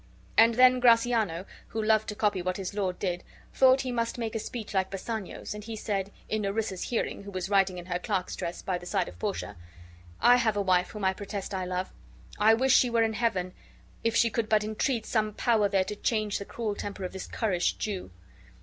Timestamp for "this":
17.13-17.27